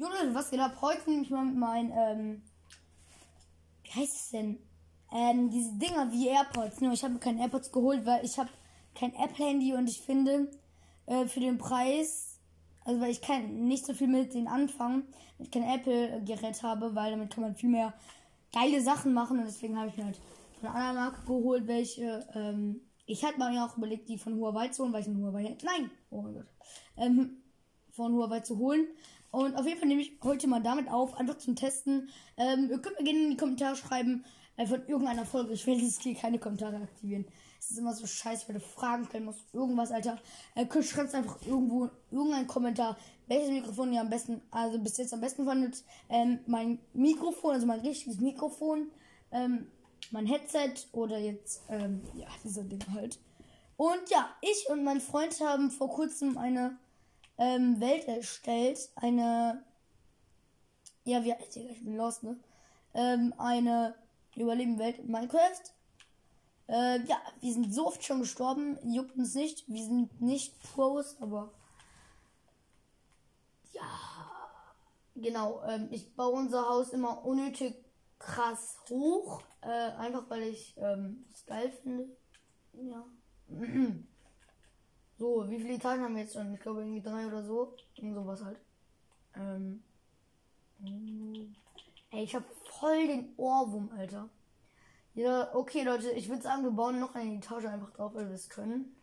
[0.00, 0.78] Jo Leute, was geht ab?
[0.80, 2.42] Heute nehme ich mal mit meinen, ähm,
[3.82, 4.58] wie heißt es denn?
[5.12, 6.80] Ähm, diese Dinger wie AirPods.
[6.80, 8.48] Nur ich habe mir keine AirPods geholt, weil ich habe
[8.94, 10.50] kein Apple-Handy und ich finde,
[11.04, 12.40] äh, für den Preis,
[12.86, 15.04] also weil ich kann nicht so viel mit denen anfangen,
[15.36, 17.92] wenn ich kein Apple-Gerät habe, weil damit kann man viel mehr
[18.54, 20.20] geile Sachen machen und deswegen habe ich mir halt
[20.60, 24.68] von einer anderen Marke geholt, welche, ähm, ich hatte mir auch überlegt, die von Huawei
[24.68, 26.46] zu holen, weil ich eine Huawei, nein, oh mein Gott,
[26.96, 27.42] ähm,
[27.92, 28.86] von Huawei zu holen.
[29.30, 32.08] Und auf jeden Fall nehme ich heute mal damit auf, einfach zum Testen.
[32.36, 34.24] Ähm, ihr könnt mir gerne in die Kommentare schreiben
[34.56, 35.52] äh, von irgendeiner Folge.
[35.52, 37.26] Ich will jetzt hier keine Kommentare aktivieren.
[37.60, 39.44] Es ist immer so scheiße, wenn du Fragen stellen musst.
[39.52, 40.18] Irgendwas, Alter.
[40.54, 42.96] Äh, schreibt einfach irgendwo irgendeinen Kommentar,
[43.28, 45.84] welches Mikrofon ihr am besten, also bis jetzt am besten fandet.
[46.08, 48.90] Ähm, mein Mikrofon, also mein richtiges Mikrofon,
[49.30, 49.68] ähm,
[50.10, 53.20] mein Headset oder jetzt, ähm, ja, dieser Ding halt.
[53.76, 56.76] Und ja, ich und mein Freund haben vor kurzem eine
[57.40, 58.90] ähm, Welt erstellt.
[58.94, 59.64] Eine.
[61.04, 62.38] Ja, wie heißt Ich bin lost, ne?
[62.94, 63.94] Ähm, eine
[64.36, 65.62] Überleben-Welt in Minecraft.
[66.68, 69.64] Äh, ja, wir sind so oft schon gestorben, juckt uns nicht.
[69.68, 71.50] Wir sind nicht Pros, aber.
[73.72, 73.82] Ja.
[75.16, 77.74] Genau, ähm, ich baue unser Haus immer unnötig
[78.18, 79.42] krass hoch.
[79.62, 82.06] Äh, einfach weil ich ähm, das geil finde.
[82.74, 83.04] Ja.
[85.20, 86.54] So, wie viele Etagen haben wir jetzt schon?
[86.54, 87.74] Ich glaube irgendwie drei oder so.
[87.94, 88.56] Irgend sowas halt.
[89.36, 89.82] Ähm.
[92.10, 92.46] Ey, ich habe
[92.78, 94.30] voll den Ohrwurm, Alter.
[95.12, 98.34] Ja, okay, Leute, ich würde sagen, wir bauen noch eine Etage einfach drauf, weil wir
[98.34, 98.96] es können.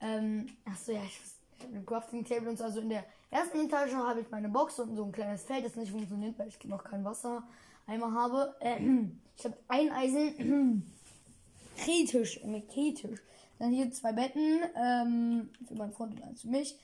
[0.00, 1.20] Ähm, achso, ja, ich,
[1.58, 2.64] ich habe ein Crafting Table und so.
[2.64, 5.76] Also in der ersten Etage habe ich meine Box und so ein kleines Feld, das
[5.76, 7.44] nicht funktioniert, weil ich noch kein Wasser
[7.86, 8.56] einmal habe.
[8.60, 10.92] Ähm, ich habe ein Eisen.
[11.76, 13.20] kritisch, kritisch.
[13.58, 16.78] Dann hier zwei Betten, ähm, für meinen Freund und eins für mich.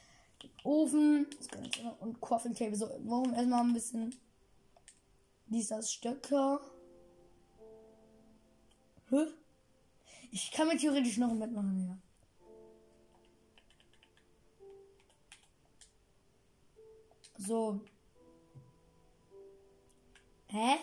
[0.65, 1.27] Ofen
[2.01, 2.77] und Coffin Table.
[2.77, 4.15] So, warum erstmal ein bisschen
[5.47, 6.61] dieser Stöcker.
[9.11, 9.27] Hä?
[10.31, 11.99] Ich kann mir theoretisch noch ein Bett machen, ja.
[17.39, 17.81] So.
[20.49, 20.77] Hä?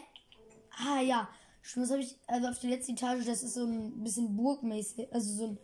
[0.77, 1.29] Ah ja.
[1.61, 5.13] Schon, was habe ich, also auf der letzten Etage, das ist so ein bisschen burgmäßig,
[5.13, 5.59] also so ein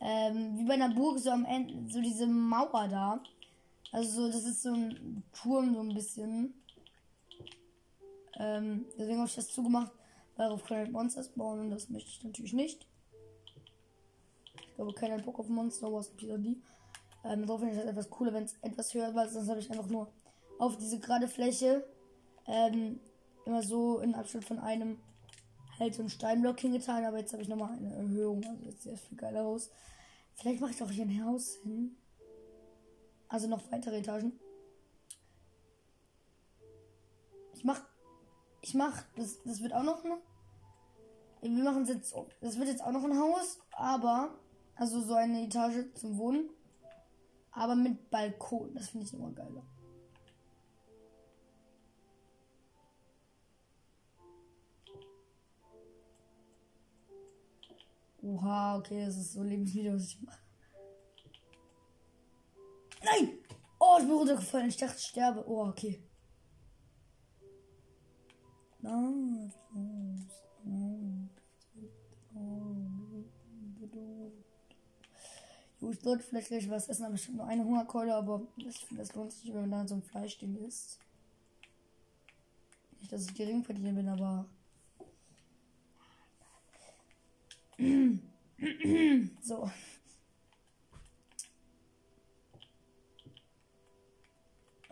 [0.00, 3.20] ähm, wie bei einer Burg so am Ende, so diese Mauer da.
[3.92, 6.54] Also so, das ist so ein Turm so ein bisschen.
[8.38, 9.92] Ähm, deswegen habe ich das zugemacht,
[10.36, 12.86] weil auf Planet Monsters bauen und das möchte ich natürlich nicht.
[14.54, 16.56] Ich glaube, keiner Bock auf Monster Wars POD.
[17.24, 19.70] Ähm, darauf finde ich das etwas cooler, wenn es etwas höher war, sonst habe ich
[19.70, 20.12] einfach nur
[20.58, 21.84] auf diese gerade Fläche
[22.46, 23.00] ähm,
[23.46, 24.98] immer so in Abstand von einem
[25.78, 28.44] halt so einen Steinblock hingetan, aber jetzt habe ich nochmal eine Erhöhung.
[28.44, 29.70] Also jetzt sieht das viel geiler aus.
[30.34, 31.96] Vielleicht mache ich doch hier ein Haus hin.
[33.28, 34.38] Also noch weitere Etagen.
[37.54, 37.80] Ich mach.
[38.60, 39.02] Ich mach.
[39.16, 40.18] Das, das wird auch noch eine.
[41.40, 42.14] Wir machen es jetzt.
[42.40, 44.38] Das wird jetzt auch noch ein Haus, aber.
[44.74, 46.50] Also so eine Etage zum Wohnen.
[47.52, 48.74] Aber mit Balkon.
[48.74, 49.62] Das finde ich immer geiler.
[58.26, 60.40] Oha, okay, das ist so Lebensvideo, was ich mache.
[63.04, 63.38] Nein!
[63.78, 64.68] Oh, ich bin runtergefallen.
[64.68, 65.48] Ich dachte, ich sterbe.
[65.48, 66.02] Oh, okay.
[75.88, 79.04] Ich sollte vielleicht gleich was essen, aber ich habe nur eine Hungerkeule, aber ich finde,
[79.04, 80.98] das lohnt sich, wenn man dann so ein Fleischding isst.
[82.98, 84.46] Nicht, dass ich gering verdienen bin, aber
[89.42, 89.70] so.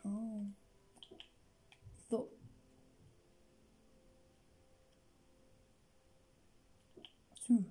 [0.04, 0.46] Oh.
[2.10, 2.28] So.
[7.46, 7.64] Hm.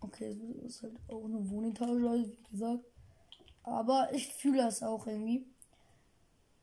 [0.00, 2.84] Okay, das ist halt auch eine Wohnetage, wie gesagt.
[3.62, 5.46] Aber ich fühle das auch irgendwie.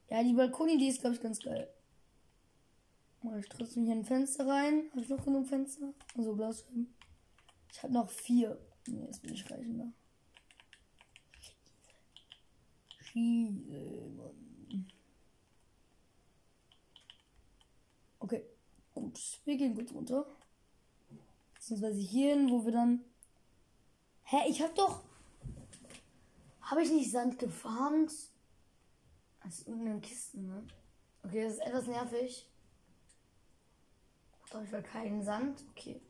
[0.10, 1.70] Ja, die Balkonidee ist, glaube ich, ganz geil.
[3.28, 4.90] Mal ich trotzdem hier ein Fenster rein.
[4.92, 5.94] Habe ich noch genug Fenster?
[6.16, 6.96] Also Glasscheiben.
[7.70, 8.58] Ich habe noch vier.
[8.88, 9.94] Nee, das will ich reichen, ne?
[13.02, 14.88] Schieße, Mann.
[18.20, 18.46] Okay,
[18.94, 19.20] gut.
[19.44, 20.26] Wir gehen kurz runter.
[21.54, 23.04] Beziehungsweise hier hin, wo wir dann.
[24.24, 25.04] Hä, ich hab doch.
[26.62, 28.14] Habe ich nicht Sand gefarmt?
[29.66, 30.66] Unten in Kisten, ne?
[31.24, 32.48] Okay, das ist etwas nervig.
[34.52, 35.64] Auf jeden keinen Sand.
[35.72, 36.02] Okay.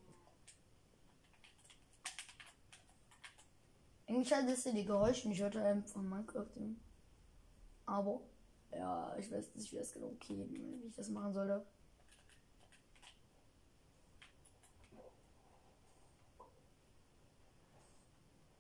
[4.08, 6.46] Eigentlich hat es die Geräusche nicht hörte ähm, von Minecraft.
[7.86, 8.22] Aber
[8.72, 11.66] ja, ich weiß nicht, wie das genau geht, wie ich das machen sollte.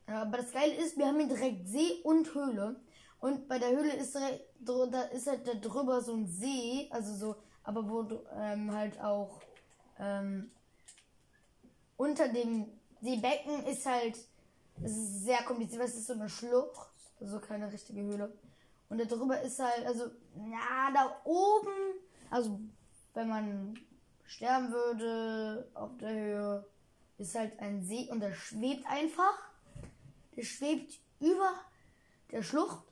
[0.07, 2.79] Aber das Geile ist, wir haben hier direkt See und Höhle.
[3.19, 7.35] Und bei der Höhle ist, da ist halt da drüber so ein See, also so,
[7.63, 9.41] aber wo ähm, halt auch
[10.00, 10.52] ähm,
[11.98, 12.68] unter dem
[13.02, 14.18] Seebecken ist halt,
[14.84, 16.90] ist sehr kompliziert, weil es ist so eine Schlucht,
[17.20, 18.34] also keine richtige Höhle.
[18.90, 22.00] Und da drüber ist halt, also, na, da oben,
[22.30, 22.60] also
[23.14, 23.80] wenn man
[24.26, 26.66] sterben würde auf der Höhe,
[27.18, 29.34] ist halt ein See und der schwebt einfach.
[30.36, 31.52] Der schwebt über
[32.32, 32.84] der Schlucht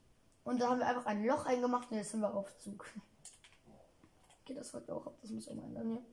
[0.44, 2.90] und da haben wir einfach ein Loch eingemacht und jetzt sind wir auf Zug.
[4.48, 6.06] Okay, das folgt auch ab, das muss auch mal ändern hier.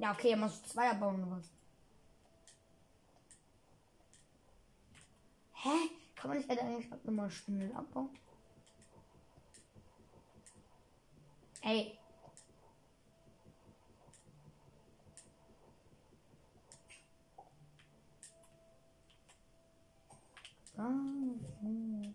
[0.00, 1.50] Ja, okay, er muss zwei abbauen oder was?
[5.52, 5.90] Hä?
[6.16, 8.08] Kann man nicht eigentlich nochmal schnell abbauen?
[11.60, 11.98] Ey.
[20.78, 20.82] Ah,
[21.60, 22.14] hm.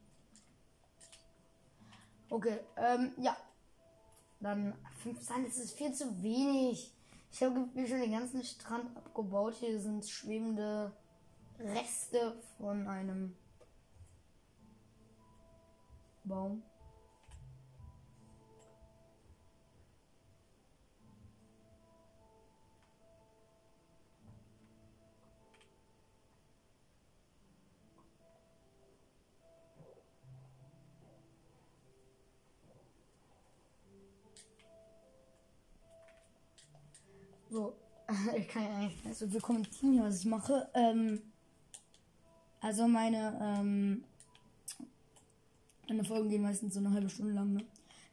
[2.32, 3.38] Okay, ähm, ja.
[4.40, 4.74] Dann
[5.04, 6.95] 5 Sand, das ist viel zu wenig.
[7.36, 9.56] Ich habe mir schon den ganzen Strand abgebaut.
[9.56, 10.94] Hier sind schwebende
[11.60, 13.36] Reste von einem
[16.24, 16.64] Baum.
[38.38, 40.70] ich kann ja nicht so viel kommentieren was ich mache.
[40.74, 41.22] Ähm,
[42.62, 44.04] also meine, ähm,
[45.88, 47.66] meine Folgen gehen meistens so eine halbe Stunde lang, ne?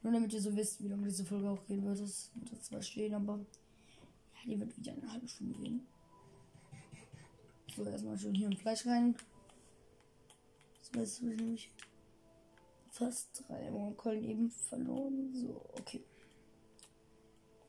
[0.02, 2.00] Nur damit ihr so wisst, wie lange diese Folge auch gehen wird.
[2.00, 5.86] Das wird zwar stehen, aber ja, die wird wieder eine halbe Stunde gehen.
[7.74, 9.14] So, erstmal schön hier ein Fleisch rein.
[10.80, 11.70] Das weiß ich nämlich
[12.90, 15.32] fast drei Monkollen eben verloren.
[15.32, 16.04] So, okay.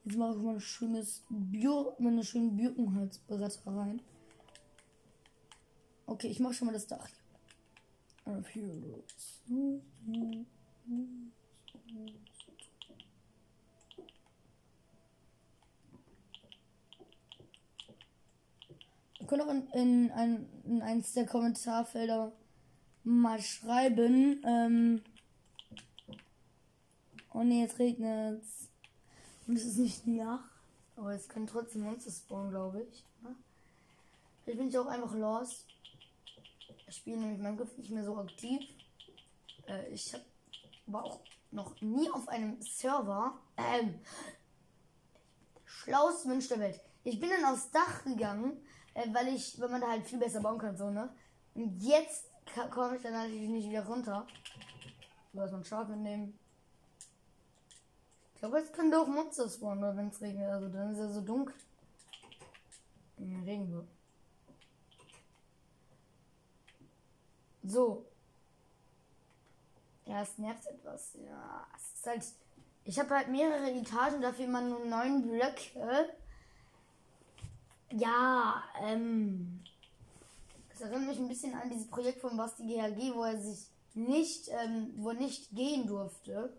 [0.04, 4.02] Jetzt mache ich mal ein schönes Bio, meine schönen Birkenholzbretter rein.
[6.04, 7.08] Okay, ich mache schon mal das Dach.
[8.26, 8.68] Auf hier.
[19.20, 22.30] Ihr könnt auch in, in, ein, in eins der Kommentarfelder
[23.04, 24.42] mal schreiben.
[24.46, 25.02] Ähm
[27.32, 28.42] oh ne, jetzt regnet
[29.46, 30.50] Es ist nicht Nacht.
[30.96, 33.04] Aber es können trotzdem Monster spawnen, glaube ich.
[34.44, 35.66] Vielleicht bin ich auch einfach lost.
[36.86, 38.60] Ich spiele nämlich Minecraft nicht mehr so aktiv.
[39.66, 40.20] Äh, ich hab,
[40.86, 41.20] war auch
[41.50, 43.38] noch nie auf einem Server.
[43.56, 43.98] Ähm,
[45.64, 46.80] schlauste Mensch der Welt.
[47.04, 48.60] Ich bin dann aufs Dach gegangen,
[48.92, 51.08] äh, weil ich, weil man da halt viel besser bauen kann, so, ne?
[51.54, 52.26] Und jetzt
[52.70, 54.26] komme ich dann natürlich nicht wieder runter.
[55.32, 56.38] So, dass man Schaf mitnehmen.
[58.44, 60.50] Glaube, jetzt können doch Monster spawnen, wenn es regnet.
[60.50, 61.54] Also dann ist ja so dunkel.
[63.18, 63.88] Regen wird.
[67.62, 68.04] So.
[70.04, 71.14] Ja, es nervt etwas.
[71.14, 72.22] Ja, es ist halt.
[72.84, 76.10] Ich habe halt mehrere Etagen, dafür immer nur neun Blöcke.
[77.92, 79.64] Ja, ähm.
[80.68, 84.48] Das erinnert mich ein bisschen an dieses Projekt von Basti GHG, wo er sich nicht,
[84.48, 86.52] ähm, wo er nicht gehen durfte.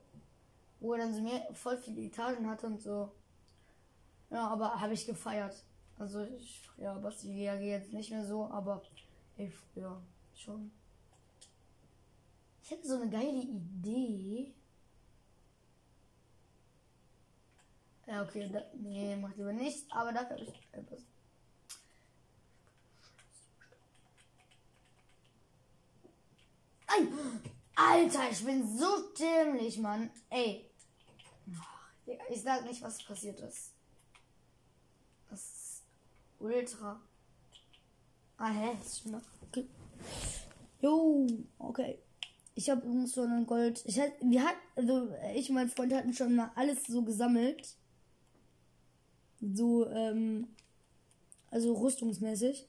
[0.86, 3.12] Wo er dann so mehr, voll viele Etagen hatte und so.
[4.30, 5.56] Ja, aber habe ich gefeiert.
[5.98, 8.84] Also, ich, ja, Basti GHG jetzt nicht mehr so, aber
[9.36, 10.00] ich, ja,
[10.36, 10.72] schon.
[12.62, 14.54] Ich hätte so eine geile Idee.
[18.06, 21.02] Ja, okay, da, nee, macht lieber nichts, aber dafür habe ich etwas.
[27.76, 28.86] Alter, ich bin so
[29.18, 30.12] dämlich, Mann.
[30.30, 30.70] Ey.
[32.30, 33.72] Ich sag nicht, was passiert ist.
[35.30, 35.84] Das ist
[36.40, 37.02] ultra.
[38.38, 38.78] Ah, hä?
[38.82, 39.22] Ist schon noch.
[39.42, 39.68] Okay.
[40.82, 41.26] Jo,
[41.58, 42.00] okay.
[42.54, 43.84] Ich habe übrigens so einen Gold.
[43.86, 47.76] Ich hat, wir hat, also ich und mein Freund hatten schon mal alles so gesammelt.
[49.42, 50.48] So, ähm,
[51.50, 52.68] also rüstungsmäßig.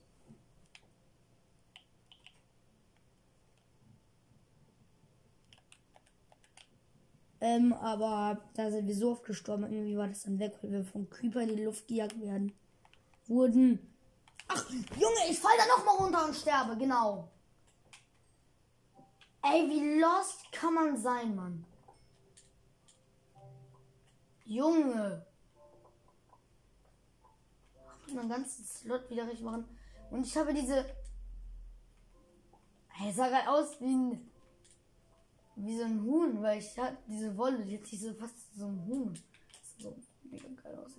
[7.41, 10.85] Ähm, aber da sind wir so oft gestorben, irgendwie war das dann weg, weil wir
[10.85, 12.53] vom Creeper in die Luft gejagt werden.
[13.27, 13.95] Wurden.
[14.49, 17.29] Ach, Junge, ich fall da nochmal runter und sterbe, genau.
[19.43, 21.65] Ey, wie lost kann man sein, Mann?
[24.45, 25.27] Junge.
[28.07, 29.69] Ich muss meinen ganzen Slot wieder richtig machen.
[30.11, 30.87] Und ich habe diese.
[32.89, 34.31] Hey, sah gerade aus wie ein.
[35.57, 39.19] Wie so ein Huhn, weil ich hatte diese Wolle, jetzt diese fast so ein Huhn.
[39.79, 40.93] So mega geil aus.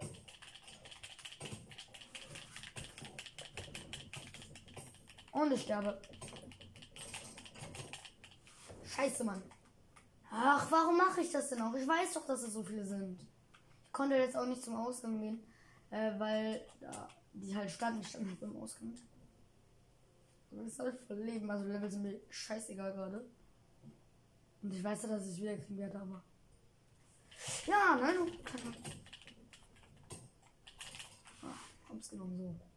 [5.38, 6.00] Und ich sterbe.
[8.84, 9.40] Scheiße, Mann.
[10.32, 11.74] Ach, warum mache ich das denn auch?
[11.74, 13.20] Ich weiß doch, dass es so viele sind.
[13.84, 15.40] Ich konnte jetzt auch nicht zum Ausgang gehen.
[15.90, 18.92] Äh, weil ja, die halt standen, ich stand halt beim Ausgang.
[20.50, 21.48] Das ist halt voll Leben.
[21.48, 23.24] Also Level sind mir scheißegal gerade.
[24.60, 26.24] Und ich weiß ja, dass ich wieder kriegen werde, aber.
[27.64, 28.26] Ja, ne, du.
[31.42, 31.54] Ah,
[31.88, 32.67] hab's genommen, so.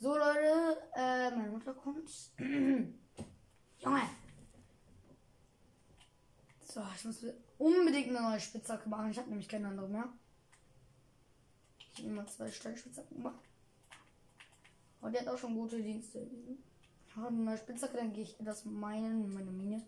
[0.00, 2.08] So, Leute, äh, meine Mutter kommt.
[2.38, 4.02] Junge!
[6.60, 7.24] So, ich muss
[7.58, 9.10] unbedingt eine neue Spitzhacke machen.
[9.10, 10.08] Ich habe nämlich keine andere mehr.
[11.78, 13.40] Ich habe immer zwei Steinspitzhacken gemacht.
[15.00, 16.20] Und der hat auch schon gute Dienste.
[17.08, 19.84] Ich habe eine neue Spitzhacke, dann gehe ich das meinen, meine Mine.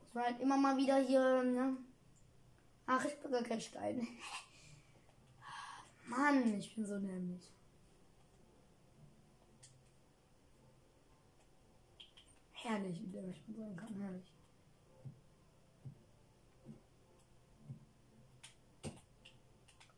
[0.00, 1.76] Das war halt immer mal wieder hier, ne?
[2.86, 4.08] Ach, ich bin gar kein Stein.
[6.06, 7.55] Mann, ich bin so nämlich.
[12.66, 14.32] Herrlich, wie der mich sein kann, herrlich.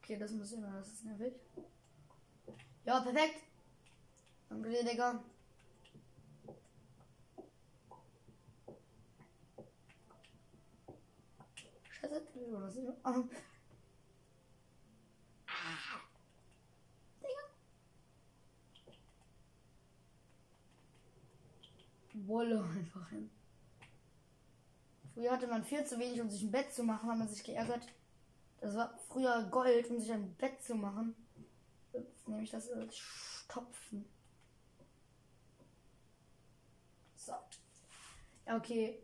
[0.02, 1.32] Okay, das muss immer, das ist nervig.
[2.84, 3.42] Ja, perfekt.
[4.50, 5.24] Danke dir, Digga.
[11.90, 13.24] Scheiße, was ist ah.
[15.46, 16.00] ah.
[17.22, 17.44] Digga.
[22.28, 23.30] Wolle einfach hin.
[25.14, 27.42] Früher hatte man viel zu wenig, um sich ein Bett zu machen, hat man sich
[27.42, 27.82] geärgert.
[28.60, 31.14] Das war früher Gold, um sich ein Bett zu machen.
[31.92, 34.04] Jetzt nehme ich das als Stopfen.
[37.16, 37.32] So.
[38.46, 39.00] Ja, okay.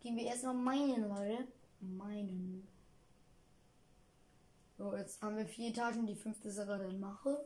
[0.00, 1.48] Gehen wir erstmal meinen, Leute.
[1.80, 2.66] Meinen.
[4.78, 6.06] So, jetzt haben wir vier Etagen.
[6.06, 7.44] Die fünfte ist gerade in Mache.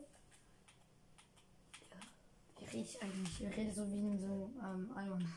[2.59, 3.41] Wie rede ich eigentlich?
[3.41, 5.33] Ich rede so wie in so ähm, Iron.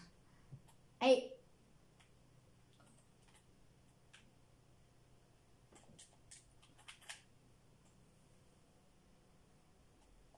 [1.01, 1.33] Ey.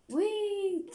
[0.06, 0.90] Whee!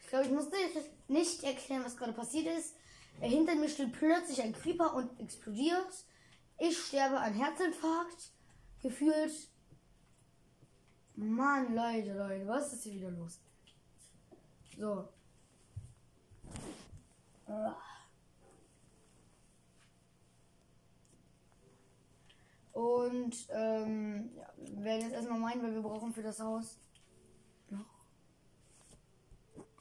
[0.00, 0.50] Ich glaube, ich muss
[1.24, 2.76] nicht, erklären, was gerade passiert ist.
[3.20, 6.04] Äh, Hinter mir steht plötzlich ein Creeper und explodiert.
[6.58, 8.32] Ich sterbe an Herzinfarkt.
[8.82, 9.32] Gefühlt.
[11.16, 13.40] Mann, Leute, Leute, was ist hier wieder los?
[14.76, 15.08] So.
[17.46, 17.76] Ah.
[22.72, 26.80] Und ähm, ja, wir werden jetzt erstmal meinen, weil wir brauchen für das Haus
[27.70, 27.86] noch.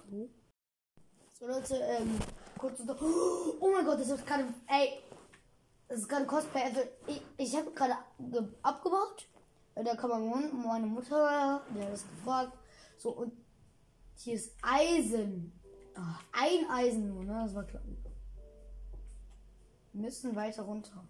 [0.05, 0.29] Hallo?
[1.43, 2.17] So Leute, ähm,
[2.57, 2.95] kurz unter.
[3.01, 4.45] Oh mein Gott, das ist gerade.
[4.65, 4.99] Ey!
[5.89, 6.61] Das ist gerade Cosplay.
[6.63, 7.95] Also ich, ich habe gerade
[8.61, 9.27] abgebaut.
[9.75, 12.53] Da kann man meine Mutter, der hat das gefragt.
[12.97, 13.33] So, und
[14.15, 15.51] hier ist Eisen.
[15.95, 17.41] Ach, ein Eisen nur, ne?
[17.43, 17.83] Das war klar.
[19.91, 21.03] Wir müssen weiter runter.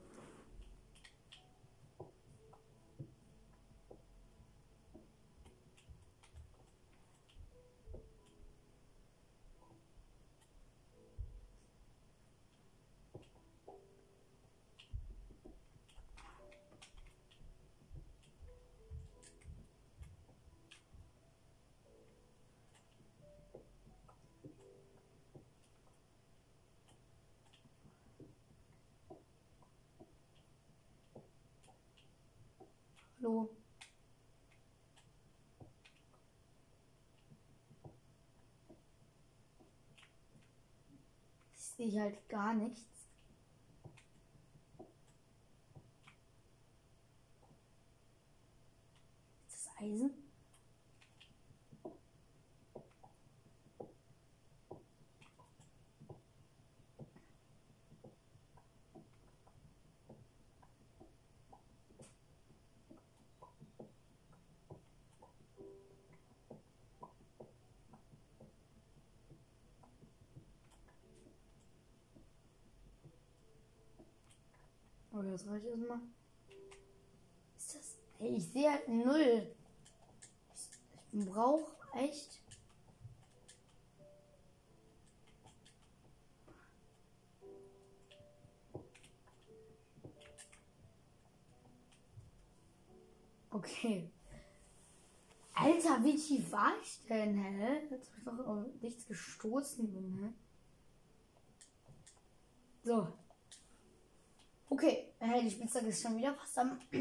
[33.23, 33.49] Hallo.
[41.53, 42.81] Ich sehe halt gar nichts.
[49.47, 50.22] Ist das Eisen?
[75.23, 75.99] Okay, das reicht erstmal.
[77.57, 77.97] Ist das.
[78.17, 79.55] Hey, ich sehe halt null.
[81.13, 82.41] Ich, brauche echt.
[93.49, 94.11] Okay.
[95.53, 97.87] Alter, wie tief war ich denn, hä?
[97.89, 100.33] Jetzt hab ich doch auf nichts gestoßen bin, hä?
[102.83, 103.22] So.
[104.73, 106.79] Okay, äh, die Spitzhacke ist schon wieder fast am.
[106.81, 106.97] Es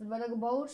[0.00, 0.72] wird weiter gebaut.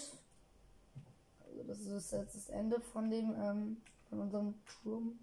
[1.45, 5.19] Also das ist jetzt das Ende von dem ähm, von unserem Turm.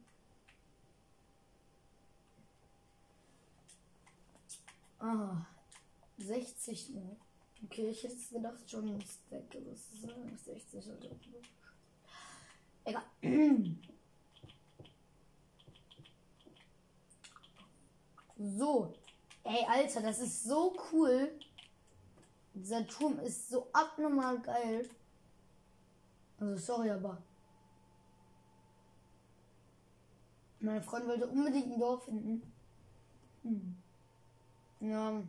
[4.99, 5.47] Ah,
[6.19, 7.17] 60 nur.
[7.65, 11.15] Okay, ich hätte gedacht schon ein Stack, aber es ist äh, 60 Alter.
[12.85, 13.03] Egal.
[18.37, 18.93] So.
[19.43, 21.31] Ey, Alter, das ist so cool.
[22.53, 24.89] Dieser Turm ist so abnormal geil.
[26.39, 27.17] Also, sorry, aber.
[30.59, 32.41] Meine Freundin wollte unbedingt ein Dorf finden.
[33.43, 33.77] Hm.
[34.79, 35.21] Ja.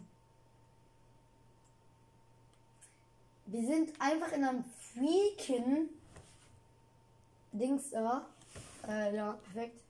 [3.47, 5.89] Wir sind einfach in einem freaking
[7.53, 8.27] Dings da.
[8.87, 9.81] Äh, ja, perfekt.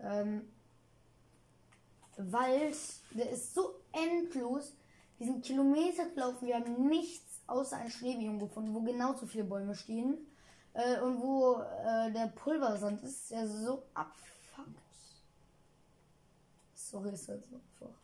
[0.00, 0.48] Ähm,
[2.16, 2.76] Wald,
[3.10, 4.72] der ist so endlos.
[5.18, 9.74] Wir sind Kilometer gelaufen, wir haben nichts außer ein Schneebiom gefunden, wo genauso viele Bäume
[9.74, 10.18] stehen.
[10.74, 14.80] Äh, und wo äh, der Pulversand ist, der so abfuckt.
[16.74, 17.96] Sorry, ist halt so einfach.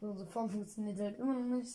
[0.00, 1.72] So, unsere Form funktioniert halt immer noch nicht.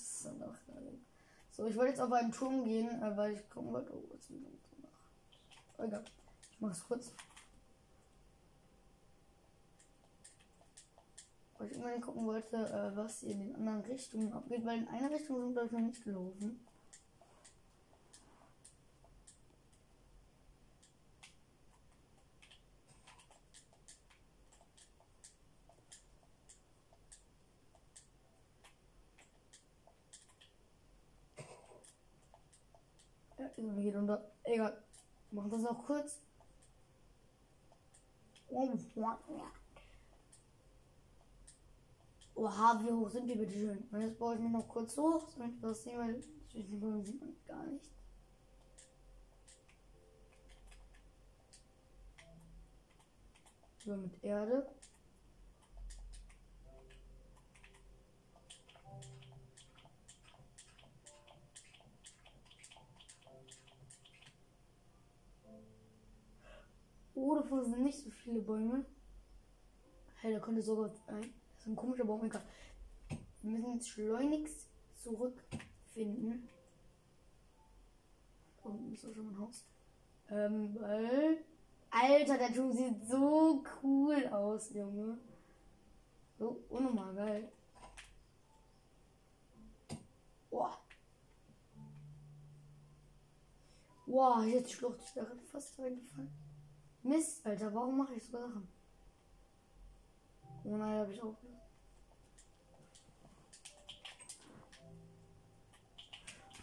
[1.52, 3.94] So, ich wollte jetzt auf einen Turm gehen, äh, weil ich gucken wollte.
[3.94, 4.50] Oh, jetzt wieder.
[5.78, 6.04] Egal.
[6.52, 7.12] Ich mach's kurz.
[11.64, 14.88] Weil ich irgendwann gucken wollte, äh, was hier in den anderen Richtungen abgeht, weil in
[14.90, 16.60] einer Richtung sind wir noch nicht gelaufen.
[33.38, 34.30] Ja, irgendwie geht unter.
[34.44, 34.84] Egal.
[35.32, 36.20] Machen das noch kurz.
[38.50, 39.63] Oh, ja.
[42.36, 43.88] Oha, wie hoch sind die bitte schön?
[43.92, 47.20] Und jetzt baue ich mir noch kurz hoch, damit wir das sehen, weil Zwischenräume sieht
[47.22, 47.92] man gar nicht.
[53.86, 54.68] So, mit Erde.
[67.14, 68.86] Oh, davon sind nicht so viele Bäume.
[70.16, 72.30] Hey, da könnte sogar ein das ein komischer Baum.
[73.42, 74.68] Wir müssen jetzt schleunigst
[75.02, 76.50] zurückfinden.
[78.64, 79.64] Unten ist auch schon ein Haus.
[80.30, 81.38] Ähm, weil.
[81.90, 85.18] Alter, der Turm sieht so cool aus, Junge.
[86.38, 87.50] So unnormal geil.
[90.50, 90.78] Boah.
[94.06, 95.00] Boah, jetzt Schlucht.
[95.02, 96.30] Ich wäre fast reingefallen.
[97.04, 98.68] Mist, Alter, warum mache ich so Sachen?
[100.66, 101.36] Oh nein, habe ich auch.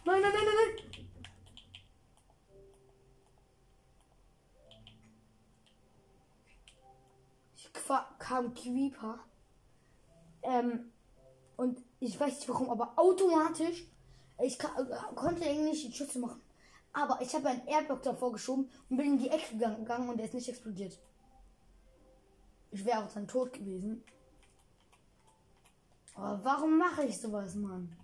[0.04, 1.06] Nein, nein, nein, nein, nein!
[7.54, 7.70] Ich
[8.18, 9.20] kam Creeper.
[10.42, 10.90] Ähm,
[11.56, 13.84] und ich weiß nicht warum, aber automatisch,
[14.42, 16.40] ich konnte eigentlich die Schütze machen.
[16.92, 20.26] Aber ich habe einen Airblock davor geschoben und bin in die Ecke gegangen und der
[20.26, 20.98] ist nicht explodiert.
[22.70, 24.02] Ich wäre auch dann tot gewesen.
[26.14, 27.96] Aber warum mache ich sowas, Mann?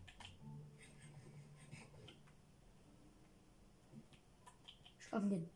[4.98, 5.50] Schlafen gehen.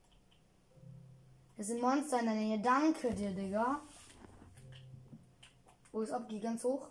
[1.57, 2.61] Es sind Monster in der Nähe.
[2.61, 3.83] Danke dir, Digga.
[5.92, 6.27] Wo ist ab?
[6.29, 6.88] Geh ganz hoch.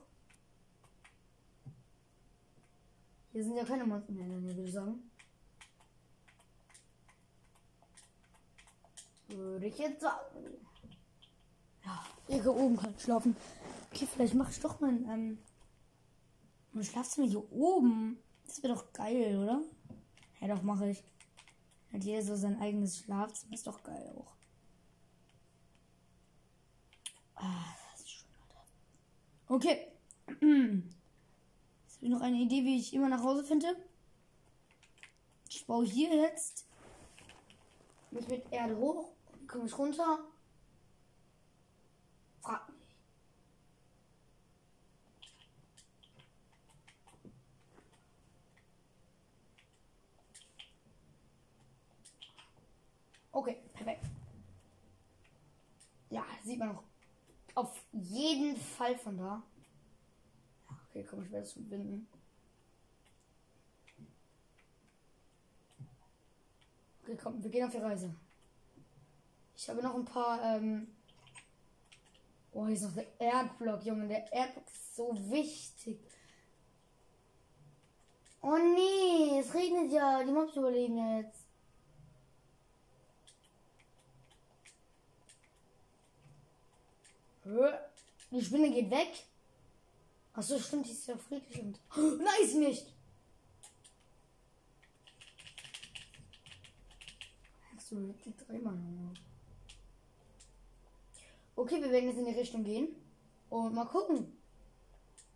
[3.32, 5.12] Hier sind ja keine Monster mehr in der Nähe, würde ich sagen.
[9.30, 10.69] Würde ich jetzt sagen.
[11.86, 13.36] Ja, hier oben kann ich schlafen.
[13.92, 15.38] Okay, vielleicht mache ich doch mal ein, ähm,
[16.74, 18.20] ein Schlafzimmer hier oben.
[18.46, 19.62] Das wäre doch geil, oder?
[20.40, 21.04] Ja, doch, mache ich.
[21.92, 23.54] Hat jeder so sein eigenes Schlafzimmer.
[23.54, 24.36] Ist doch geil auch.
[27.36, 28.66] Ah, das ist schön, Alter.
[29.48, 29.88] Okay.
[30.28, 33.76] Jetzt habe ich noch eine Idee, wie ich immer nach Hause finde.
[35.50, 36.68] Ich baue hier jetzt
[38.12, 39.10] mich mit Erde hoch.
[39.48, 40.20] Komme ich runter.
[42.42, 42.62] Frag.
[53.32, 54.06] Okay, perfekt.
[56.10, 56.84] Ja, sieht man noch
[57.56, 59.44] auf jeden Fall von da.
[60.90, 62.08] Okay, komm, ich werde es verbinden.
[67.04, 68.14] Okay, komm, wir gehen auf die Reise.
[69.56, 70.88] Ich habe noch ein paar, ähm.
[72.60, 74.06] Oh, hier ist noch der Erdblock, Junge.
[74.10, 75.98] Der Erdblock ist so wichtig.
[78.42, 80.22] Oh nee, es regnet ja.
[80.26, 81.46] Die Mobs überleben jetzt.
[87.46, 87.78] Hä?
[88.30, 89.24] Die Spinne geht weg.
[90.34, 91.80] Achso, stimmt, die ist ja friedlich und.
[91.96, 92.88] Nein, ist sie nicht!
[97.74, 99.29] Hast du die dreimal noch?
[101.60, 102.96] Okay, wir werden jetzt in die Richtung gehen.
[103.50, 104.32] Und mal gucken.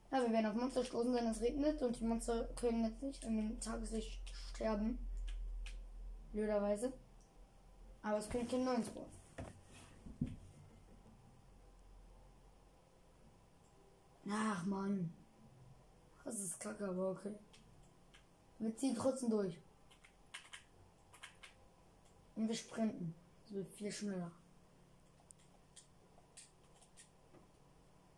[0.10, 1.82] Ja, wir werden auf Monster stoßen, wenn es regnet.
[1.82, 4.22] Und die Monster können jetzt nicht dem Tageslicht
[4.56, 4.98] sterben.
[6.32, 6.94] Blöderweise.
[8.04, 9.12] Aber es können keine neuen spawnen.
[14.30, 15.12] Ach man.
[16.24, 17.36] Das ist kacke, aber okay.
[18.60, 19.58] Wir ziehen trotzdem durch.
[22.38, 23.14] Und wir sprinten.
[23.44, 24.32] Das wird viel schneller.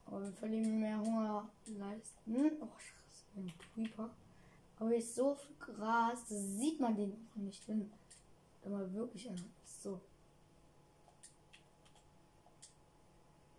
[0.06, 2.52] Aber wir verlieren mehr Hunger leisten.
[2.62, 4.10] Oh, scheiße, ein Creeper.
[4.80, 7.90] Aber hier ist so viel Gras, das sieht man den auch nicht, wenn
[8.62, 9.84] da mal wirklich einer ist.
[9.84, 10.00] So.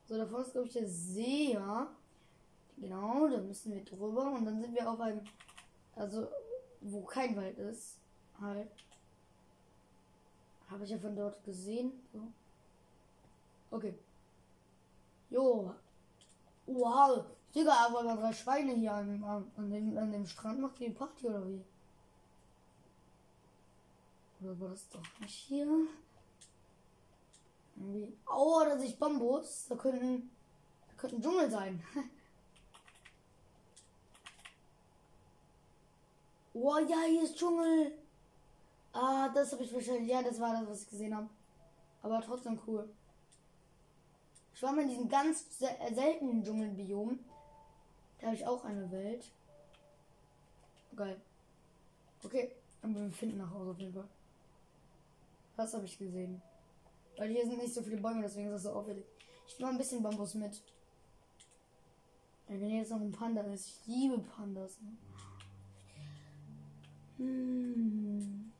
[0.07, 1.91] So, davor ist, glaube ich, der See, ja.
[2.77, 5.23] Genau, da müssen wir drüber und dann sind wir auf einem,
[5.95, 6.29] also
[6.83, 7.99] wo kein Wald ist,
[8.41, 8.69] halt.
[10.69, 11.93] Habe ich ja von dort gesehen.
[12.13, 12.21] So.
[13.71, 13.95] Okay.
[15.31, 15.75] Jo.
[16.67, 17.25] Wow.
[17.55, 20.91] Digga, aber mal drei Schweine hier an, an, an, dem, an dem Strand macht die
[20.91, 21.65] Party oder wie?
[24.43, 25.67] Oder war das doch nicht hier?
[27.77, 28.17] Irgendwie.
[28.29, 29.67] Oh, da sich Bambus.
[29.69, 30.31] Da könnten,
[30.89, 31.83] da könnten Dschungel sein.
[36.59, 37.93] Oh ja, hier ist Dschungel.
[38.91, 40.09] Ah, das habe ich wahrscheinlich.
[40.09, 41.29] Ja, das war das, was ich gesehen habe.
[42.03, 42.89] Aber trotzdem cool.
[44.57, 47.19] Ich war mal in diesem ganz se seltenen Dschungelbiom.
[48.19, 49.31] Da habe ich auch eine Welt.
[50.97, 51.21] Geil.
[52.25, 54.09] Okay, aber wir finden nach Hause auf jeden Fall.
[55.57, 56.41] Was habe ich gesehen?
[57.19, 59.05] Weil hier sind nicht so viele Bäume, deswegen ist das so auffällig.
[59.47, 60.63] Ich nehme ein bisschen Bambus mit.
[62.49, 64.81] Wenn jetzt noch ein Panda ist, ich liebe Pandas.
[64.81, 64.97] Ne?
[67.19, 68.53] Hm.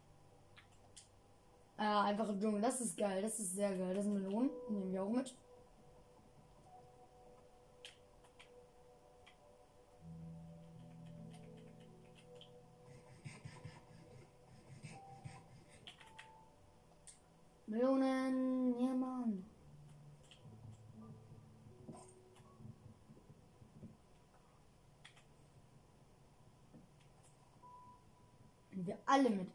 [1.79, 2.61] Ah, einfach im Dschungel.
[2.61, 3.23] Das ist geil.
[3.23, 3.95] Das ist sehr geil.
[3.95, 4.51] Das sind Melonen.
[4.69, 5.35] Nehmen wir auch mit.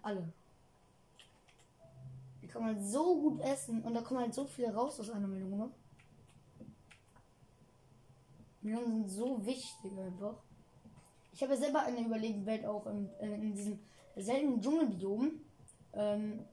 [0.01, 0.31] Alle.
[2.41, 5.27] Die kann man so gut essen und da kommt halt so viel raus aus einer
[5.27, 5.71] Melone.
[8.61, 10.35] Melonen sind so wichtig einfach.
[11.33, 13.79] Ich habe ja selber eine überlegene Welt auch in, äh, in diesem
[14.15, 15.31] seltenen Dschungelbiom.
[15.93, 16.45] Ähm,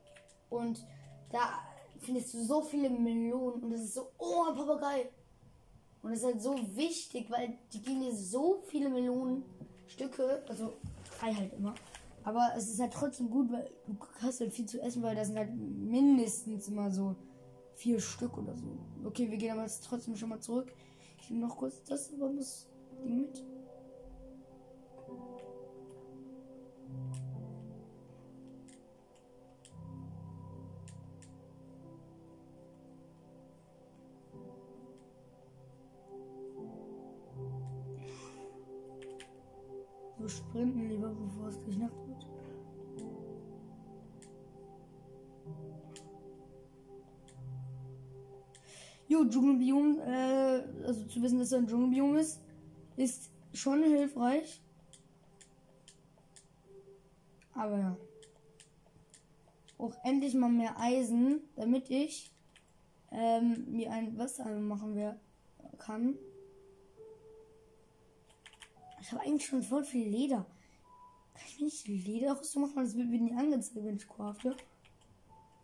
[0.50, 0.84] und
[1.30, 1.60] da
[1.98, 5.10] findest du so viele Melonen und das ist so, oh, ein Papagei.
[6.02, 10.74] Und das ist halt so wichtig, weil die geben dir so viele Melonenstücke, also
[11.18, 11.74] drei halt immer.
[12.28, 15.28] Aber es ist halt trotzdem gut, weil du hast halt viel zu essen, weil das
[15.28, 17.16] sind halt mindestens immer so
[17.74, 18.66] vier Stück oder so.
[19.02, 20.70] Okay, wir gehen aber trotzdem schon mal zurück.
[21.22, 22.68] Ich nehme noch kurz das aber das
[23.02, 23.42] Ding mit.
[40.18, 42.07] So sprinten lieber, bevor es gleich Nacht
[49.08, 52.40] Jo, Dschungelbiom, äh, also zu wissen, dass er ein Dschungelbiom ist,
[52.96, 54.60] ist schon hilfreich.
[57.54, 57.96] Aber ja.
[59.78, 62.30] Auch endlich mal mehr Eisen, damit ich
[63.10, 65.18] ähm, mir ein Wasser machen wer
[65.78, 66.18] kann.
[69.00, 70.44] Ich habe eigentlich schon voll viel Leder.
[71.34, 72.84] Kann ich mir nicht Lederrüstung machen?
[72.84, 74.54] Das wird mir nie angezeigt, wenn ich crafte.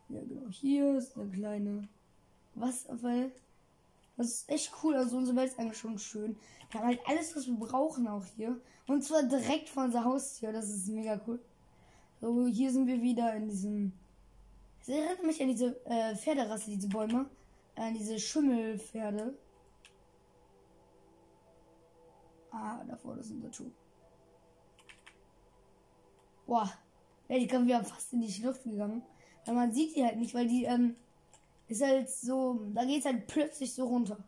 [0.08, 0.48] Ja, genau.
[0.48, 1.88] Hier ist eine kleine
[2.54, 3.32] Wasserfall.
[4.16, 4.94] Das ist echt cool.
[4.94, 6.36] Also unsere Welt ist eigentlich schon schön.
[6.70, 8.60] Wir haben halt alles, was wir brauchen auch hier.
[8.86, 10.52] Und zwar direkt vor unser Haustür.
[10.52, 11.40] Das ist mega cool.
[12.20, 13.92] So, hier sind wir wieder in diesem.
[14.80, 17.26] Das erinnert mich an diese äh, Pferderasse, diese Bäume.
[17.76, 19.36] An diese Schimmelpferde.
[22.50, 23.70] Ah, davor, ist unser Schuh.
[26.46, 26.72] Boah.
[27.28, 29.02] Ja, die kommen wir fast in die Schlucht gegangen.
[29.44, 30.94] Weil man sieht die halt nicht, weil die, ähm,
[31.68, 34.18] ist halt so, da geht's halt plötzlich so runter.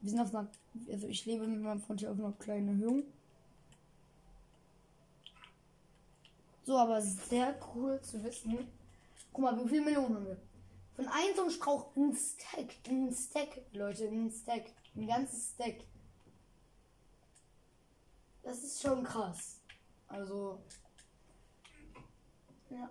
[0.00, 0.48] Wir sind auf einer,
[0.88, 3.04] also ich lebe mit meinem Freund hier auf einer kleinen Erhöhung.
[6.62, 8.68] So, aber sehr cool zu wissen.
[9.32, 10.40] Guck mal, wie viele Melonen haben wir?
[10.94, 15.84] Von einem so einem Strauch ein Stack, ein Stack, Leute, ein Stack, ein ganzes Stack.
[18.42, 19.60] Das ist schon krass.
[20.08, 20.62] Also,
[22.78, 22.90] ja.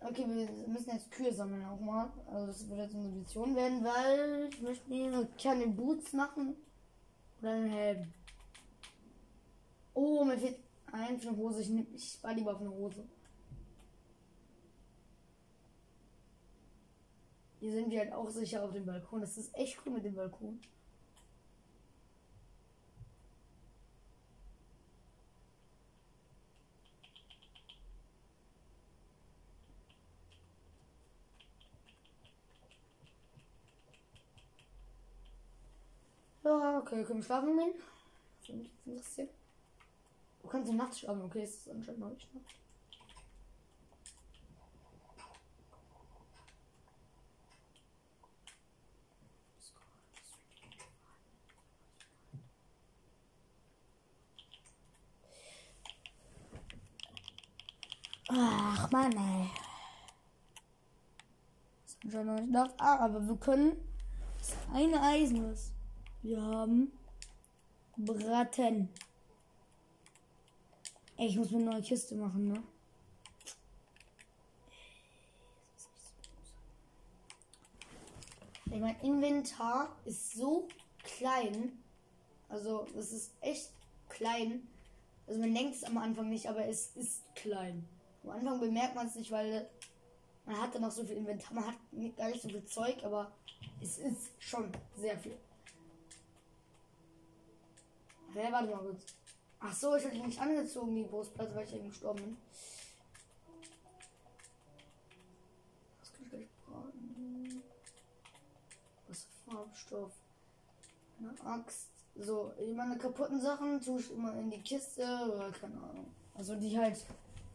[0.00, 2.10] Okay, wir müssen jetzt Kühe sammeln auch mal.
[2.30, 6.56] Also das wird jetzt unsere Mission werden, weil ich möchte mir keine Boots machen.
[7.40, 8.12] Oder einen Helm.
[9.94, 10.58] Oh, mir fehlt
[10.92, 11.60] ein für eine Hose.
[11.62, 13.04] Ich, nehm, ich spare lieber auf eine Hose.
[17.60, 19.22] Hier sind wir halt auch sicher auf dem Balkon.
[19.22, 20.60] Das ist echt cool mit dem Balkon.
[36.44, 38.68] Ja, okay, können wir schlafen gehen?
[38.84, 39.30] Interessieren.
[40.42, 42.54] Du kannst ja nachts schlafen, okay, es ist anscheinend noch nicht Nacht.
[58.28, 59.50] Ach man, ey.
[61.86, 62.74] Ist anscheinend noch nicht Nacht.
[62.76, 63.76] Ah, aber wir können
[64.36, 65.73] das eine Eisen, was
[66.24, 66.90] wir haben,
[67.96, 68.88] braten.
[71.18, 72.62] Ey, ich muss mir eine neue Kiste machen, ne?
[78.70, 80.66] Ey, mein Inventar ist so
[81.04, 81.78] klein.
[82.48, 83.70] Also, es ist echt
[84.08, 84.66] klein.
[85.26, 87.86] Also, man denkt es am Anfang nicht, aber es ist klein.
[88.24, 89.68] Am Anfang bemerkt man es nicht, weil
[90.46, 91.52] man hat dann noch so viel Inventar.
[91.52, 93.30] Man hat gar nicht so viel Zeug, aber
[93.82, 95.36] es ist schon sehr viel.
[98.34, 99.06] Hä, warte mal kurz.
[99.60, 102.36] Ach so, ich hatte nicht angezogen, die Brustplatte, weil ich eben gestorben bin.
[106.00, 107.62] Was kann ich gleich braten?
[109.08, 110.12] Was Farbstoff?
[111.18, 111.88] Eine Axt.
[112.16, 116.12] So, meine kaputten Sachen tue ich immer in die Kiste oder keine Ahnung.
[116.34, 116.98] Also die halt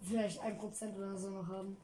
[0.02, 1.78] Vielleicht ein Prozent oder so noch haben.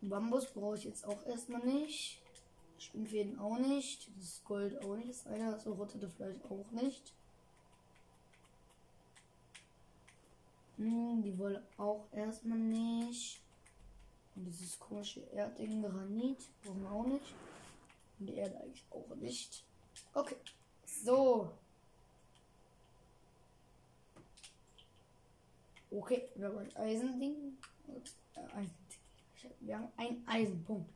[0.00, 2.20] Bambus brauche ich jetzt auch erstmal nicht.
[2.84, 4.10] Spinnfäden auch nicht.
[4.18, 5.08] Das Gold auch nicht.
[5.08, 7.12] Das eine, so rottete vielleicht auch nicht.
[10.76, 13.40] Hm, die Wolle auch erstmal nicht.
[14.34, 17.34] Und dieses komische Erdding Granit brauchen wir auch nicht.
[18.18, 19.64] Und die Erde eigentlich auch nicht.
[20.12, 20.36] Okay.
[20.84, 21.52] So.
[25.90, 27.56] Okay, wir haben ein Eisending.
[27.88, 28.66] Äh.
[29.60, 30.90] Wir haben ein Eisenpunkt.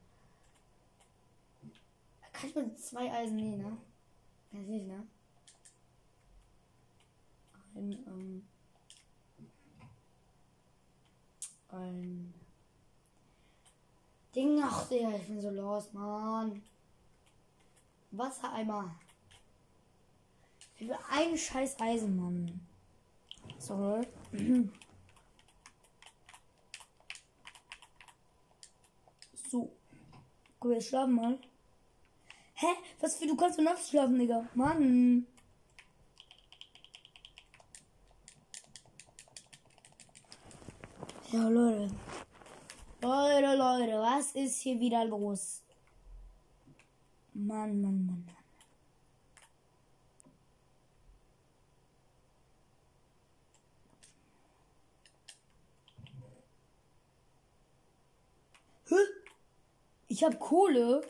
[2.39, 3.77] Kann ich mit zwei Eisen nähen, ne?
[4.49, 5.05] Kann ich nicht, ne?
[7.75, 8.47] Ein, ähm,
[11.67, 12.33] ein
[14.33, 14.61] Ding.
[14.63, 16.61] Ach, Digga, ich bin so los, Mann.
[18.11, 18.95] Wassereimer.
[20.75, 22.65] Für einen scheiß Eisenmann.
[23.57, 24.07] Sorry.
[29.51, 29.75] so.
[30.57, 31.37] Guck, wir schlafen mal.
[32.61, 32.75] Hä?
[32.99, 34.45] Was für du kannst du nachts schlafen, Digga?
[34.53, 35.25] Mann.
[41.31, 41.89] Ja, Leute.
[43.01, 45.63] Leute, Leute, was ist hier wieder los?
[47.33, 48.35] Mann, Mann, Mann, Mann.
[58.89, 58.95] Hä?
[60.09, 61.01] Ich hab Kohle.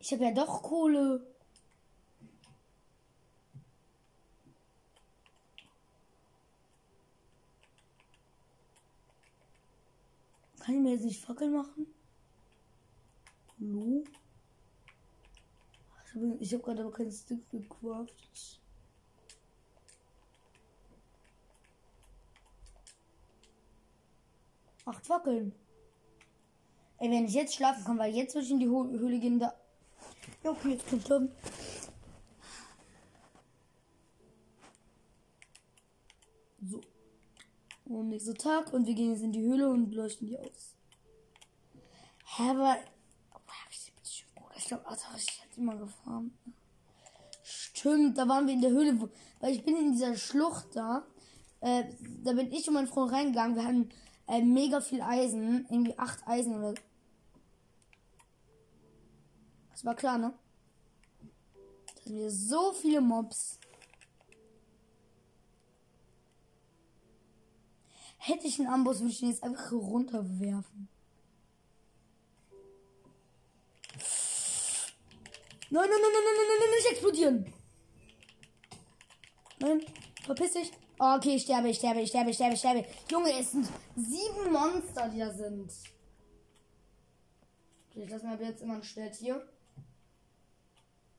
[0.00, 1.26] Ich hab ja doch Kohle.
[10.60, 11.86] Kann ich mir jetzt nicht Fackel machen?
[13.58, 14.04] Hallo?
[16.40, 18.60] Ich habe gerade aber keinen Stick gecraftet.
[24.84, 25.54] Acht Fackeln.
[26.98, 29.54] Ey, wenn ich jetzt schlafen kann, weil jetzt würde ich in die Höhle gehen, da.
[30.42, 31.30] Ja, okay, jetzt ich sterben.
[36.62, 36.80] So.
[37.84, 40.76] Und nächster Tag und wir gehen jetzt in die Höhle und leuchten die aus.
[42.24, 42.76] Hä, aber.
[44.56, 44.84] Ich glaube,
[45.16, 46.36] ich hätte immer gefahren.
[47.42, 49.08] Stimmt, da waren wir in der Höhle,
[49.40, 51.06] weil ich bin in dieser Schlucht da.
[51.60, 51.84] Äh,
[52.22, 53.56] da bin ich und mein Freund reingegangen.
[53.56, 53.88] Wir hatten
[54.26, 56.74] äh, mega viel Eisen, irgendwie acht Eisen oder.
[59.78, 60.34] Das war klar, ne?
[61.86, 63.60] Da hatten wir so viele Mobs.
[68.16, 70.88] Hätte ich einen Amboss, würde ich ihn jetzt einfach runterwerfen.
[75.70, 77.54] Nein, nein, nein, nein, nein, nein, nein, nicht explodieren.
[79.60, 79.82] Nein,
[80.24, 80.72] verpiss dich.
[80.98, 82.84] Oh, okay, ich sterbe, ich sterbe, ich sterbe, ich sterbe, ich sterbe.
[83.12, 85.70] Junge, es sind sieben Monster, die da sind.
[87.88, 89.48] Okay, ich lasse mir jetzt immer ein Schwert hier.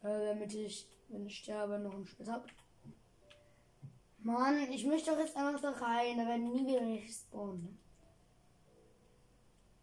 [0.02, 2.46] Äh, damit ich, wenn ich sterbe, noch ein Schwert habe.
[4.20, 6.18] Mann, ich möchte doch jetzt einfach da rein.
[6.18, 7.80] Da werden nie wieder nicht spawnen.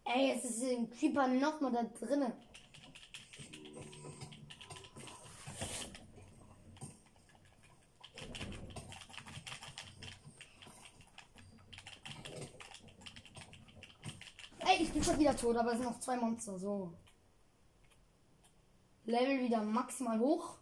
[0.05, 2.33] Ey, jetzt ist ein Creeper noch mal da drinnen.
[14.59, 16.57] Ey, ich bin schon wieder tot, aber es sind noch zwei Monster.
[16.57, 16.93] So.
[19.07, 20.57] Level wieder maximal hoch.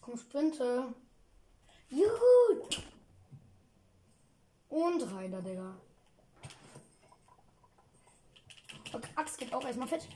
[0.00, 0.94] Komm, sprinte.
[1.90, 2.68] Juhu!
[4.68, 5.74] Und rein Digga.
[8.92, 10.06] Okay, Axt geht auch erstmal fett.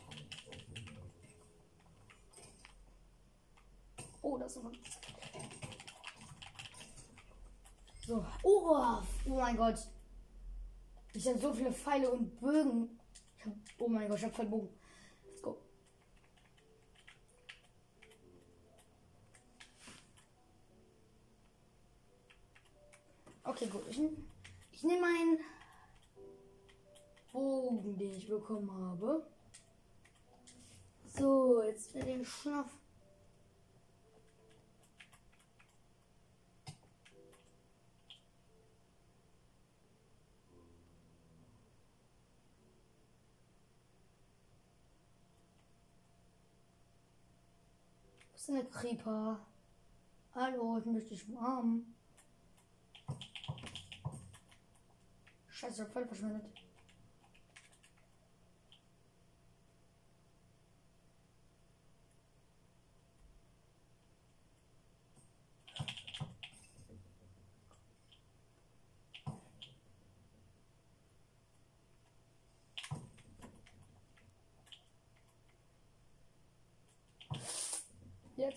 [4.22, 4.72] Oh, das ist noch.
[8.06, 8.24] So.
[8.44, 9.78] Oh, oh mein Gott.
[11.18, 12.96] Ich habe so viele Pfeile und Bögen.
[13.36, 14.68] Ich hab, oh mein Gott, ich habe voll Bogen.
[15.26, 15.58] Let's go.
[23.42, 23.82] Okay, gut.
[23.90, 24.00] Ich,
[24.70, 25.40] ich nehme meinen
[27.32, 29.26] Bogen, den ich bekommen habe.
[31.04, 32.66] So, jetzt den Schnaff.
[32.66, 32.87] Was
[48.48, 49.38] ist der Creeper?
[50.34, 51.94] Hallo, ich möchte dich umarmen.
[55.50, 56.44] Scheiße, voll verschwendet.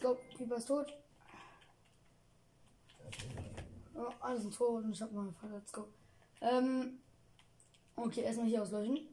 [0.01, 0.17] Go.
[0.35, 0.91] Creeper ist tot.
[3.93, 5.31] Oh, alles sind tot und ich hab mal.
[5.51, 5.87] Let's go.
[6.41, 6.99] Ähm.
[7.95, 9.07] Okay, erstmal hier auslöschen.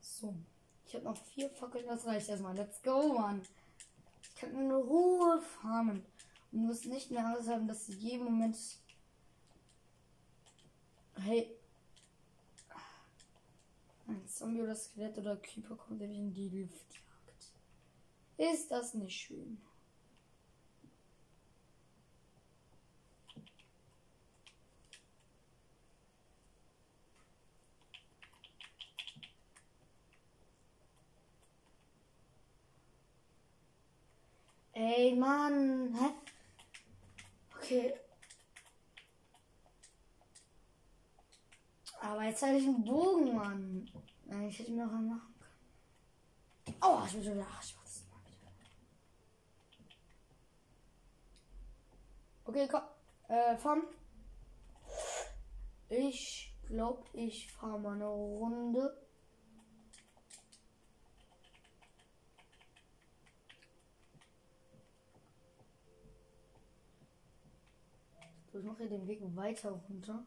[0.00, 0.34] So.
[0.86, 2.54] Ich habe noch vier Fackeln, das reicht erstmal.
[2.54, 3.42] Let's go, Mann.
[4.22, 6.04] Ich kann in Ruhe farmen.
[6.52, 8.56] Und muss nicht mehr Angst haben, dass sie jeden Moment.
[11.24, 11.50] Hey.
[14.06, 18.52] Ein Zombie oder Skelett oder Creeper kommt, mich in die Luft jagt.
[18.52, 19.60] Ist das nicht schön?
[34.72, 35.96] Ey, Mann.
[35.98, 36.10] Hä?
[37.56, 37.94] Okay.
[42.06, 43.90] Aber jetzt habe ich einen Bogen, Mann.
[44.48, 46.76] Ich hätte mir auch einen machen können.
[46.80, 47.46] Oh, ich bin schon wieder.
[47.60, 48.52] Ich mach das mal wieder.
[52.44, 52.82] Okay, komm.
[53.28, 53.82] Äh, fahren.
[55.88, 59.02] Ich glaube, ich fahre mal eine Runde.
[68.52, 70.24] Ich mache den Weg weiter runter.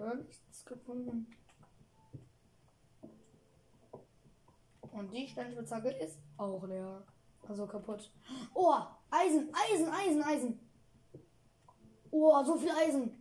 [0.00, 1.26] Habe nichts gefunden.
[4.92, 7.06] Und die Steinspitzhacke ist auch leer.
[7.46, 8.10] Also kaputt.
[8.54, 8.74] Oh,
[9.10, 10.70] Eisen, Eisen, Eisen, Eisen.
[12.10, 13.20] Oh, so viel Eisen.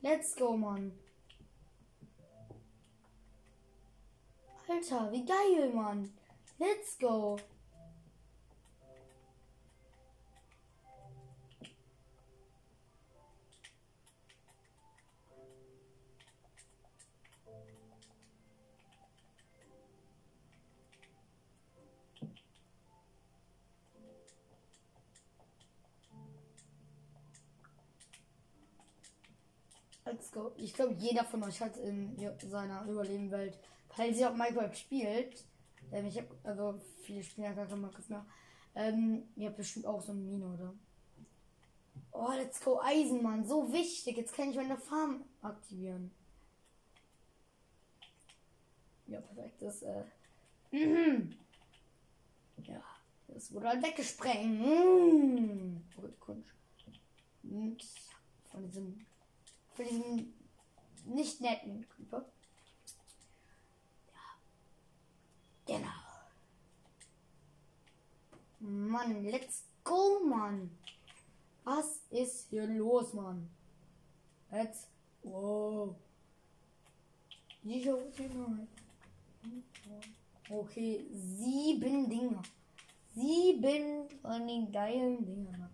[0.00, 0.92] Let's go, Mann.
[4.68, 6.12] Alter, wie geil, Mann.
[6.58, 7.38] Let's go.
[30.06, 30.52] Let's go.
[30.56, 32.16] Ich glaube, jeder von euch hat in
[32.48, 33.58] seiner Überlebenwelt,
[33.90, 35.44] falls ihr auch Minecraft spielt,
[35.92, 38.26] ähm, ich habe, also viele spielen ja gar kein Minecraft mehr.
[38.74, 40.74] Ähm, ihr habt bestimmt auch so ein Mine, oder?
[42.12, 44.16] Oh, let's go Eisenmann, so wichtig.
[44.16, 46.10] Jetzt kann ich meine Farm aktivieren.
[49.06, 49.62] Ja, perfekt.
[49.62, 50.04] Das, äh,
[50.72, 51.36] mhm.
[52.64, 52.82] Ja,
[53.28, 54.60] das wurde halt weggesprengt.
[54.60, 55.82] Mhm.
[55.96, 56.44] Und
[58.50, 59.06] von diesem,
[59.74, 60.34] von diesem
[61.04, 62.24] nicht netten Creeper.
[65.66, 65.88] Genau.
[68.60, 70.70] Mann, let's go, Mann.
[71.64, 73.48] Was ist hier los, Mann?
[74.50, 74.86] Let's
[75.22, 75.96] go.
[80.48, 82.42] Okay, sieben Dinger.
[83.14, 85.68] Sieben von den geilen Dingern.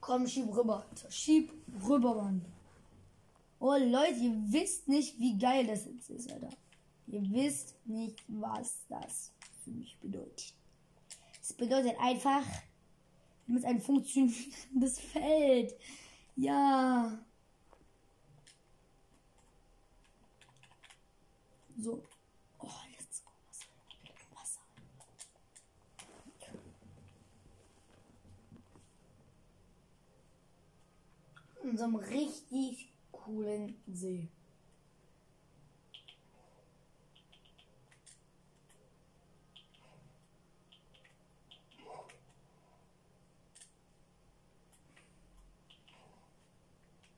[0.00, 0.86] Komm, schieb rüber.
[1.08, 1.52] Schieb
[1.88, 2.44] rüber, Mann.
[3.58, 6.50] Oh, Leute, ihr wisst nicht, wie geil das jetzt ist, Alter.
[7.06, 9.32] Ihr wisst nicht, was das
[9.62, 10.54] für mich bedeutet.
[11.40, 12.44] Es bedeutet einfach,
[13.46, 15.74] mit ein funktionierendes Feld.
[16.34, 17.18] Ja.
[21.78, 22.02] So.
[22.58, 23.30] Oh, let's go.
[24.34, 24.60] Wasser.
[31.62, 34.28] In so einem richtig coolen See.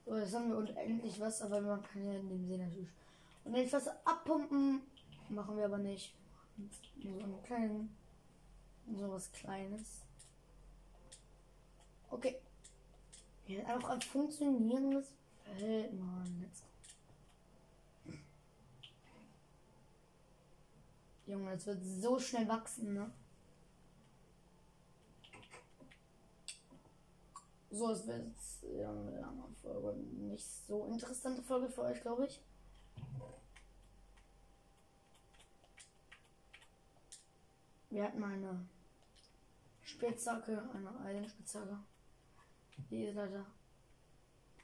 [0.09, 2.89] Oder sagen wir unendlich was, aber man kann ja in dem See natürlich.
[3.45, 4.81] Und jetzt abpumpen
[5.29, 6.15] machen wir aber nicht.
[6.97, 7.97] Nur so einen kleinen.
[8.97, 10.01] So was Kleines.
[12.11, 12.37] Okay.
[13.47, 15.09] Ja, einfach ein funktionierendes
[15.57, 16.43] Feld, Mann.
[16.43, 16.65] Jetzt.
[21.27, 23.11] Junge, das wird so schnell wachsen, ne?
[27.71, 29.99] So, es wird jetzt ja, eine lange Folge.
[29.99, 32.43] Nicht so interessante Folge für euch, glaube ich.
[37.91, 38.67] Wir hatten eine
[39.83, 41.79] Spitzhacke, eine Eisenspitzhacke.
[42.91, 43.47] Die ist leider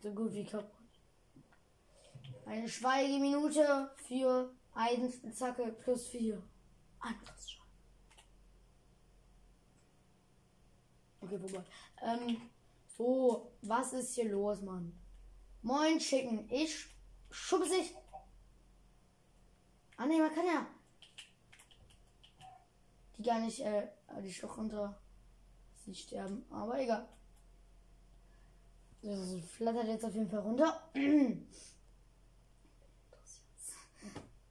[0.02, 0.70] so gut wie kaputt.
[2.46, 6.42] Eine Schweigeminute für Eisenspitzhacke plus 4.
[7.00, 7.64] Anderes schon.
[11.20, 11.64] Okay, vorbei.
[12.02, 12.50] Ähm,
[12.96, 14.92] so, was ist hier los, Mann?
[15.62, 16.48] Moin, Chicken.
[16.50, 16.86] Ich
[17.30, 17.94] schubse sich.
[19.96, 20.66] Ah, ne, man kann ja.
[23.16, 23.88] Die gar nicht, äh,
[24.22, 25.00] die Schlucht runter.
[25.84, 27.08] Sie sterben, aber egal.
[29.02, 30.88] Das flattert jetzt auf jeden Fall runter.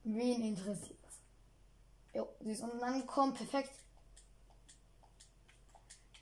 [0.04, 0.98] Wen interessiert?
[2.14, 3.83] Jo, sie ist unten angekommen, perfekt.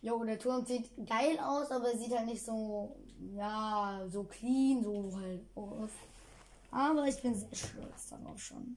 [0.03, 2.96] Jo, der Turm sieht geil aus, aber sieht halt nicht so,
[3.36, 5.90] ja, so clean, so halt aus.
[6.72, 8.76] Aber ich bin sehr stolz darauf schon.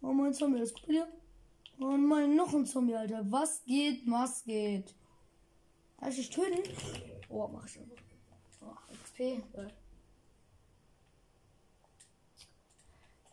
[0.00, 1.06] Oh, mein Zombie, das hier.
[1.78, 3.22] Oh mein, noch ein Zombie, Alter.
[3.30, 4.94] Was geht, was geht?
[6.00, 6.62] Darf ich töten?
[7.28, 7.90] Oh, mach ich schon.
[8.62, 9.42] Oh, XP.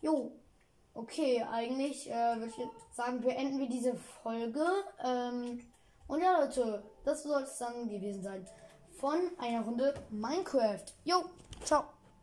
[0.02, 0.32] Jo.
[0.98, 4.66] Okay, eigentlich äh, würde ich jetzt sagen, beenden wir diese Folge.
[5.04, 5.60] Ähm,
[6.08, 8.44] und ja, Leute, das soll es dann gewesen sein
[8.98, 10.82] von einer Runde Minecraft.
[11.04, 11.24] Jo,
[11.62, 11.84] ciao.